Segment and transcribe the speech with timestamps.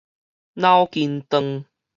[0.55, 1.65] 腦筋斷